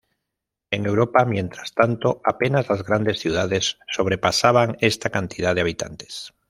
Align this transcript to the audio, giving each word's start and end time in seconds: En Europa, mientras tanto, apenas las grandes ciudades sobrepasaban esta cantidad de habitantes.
En 0.71 0.87
Europa, 0.87 1.25
mientras 1.25 1.75
tanto, 1.75 2.21
apenas 2.25 2.67
las 2.69 2.83
grandes 2.83 3.19
ciudades 3.19 3.77
sobrepasaban 3.87 4.75
esta 4.79 5.11
cantidad 5.11 5.53
de 5.53 5.61
habitantes. 5.61 6.33